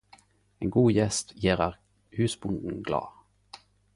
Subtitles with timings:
[0.59, 1.77] Ein god Gjest gjerer
[2.17, 3.09] Husbonden glad.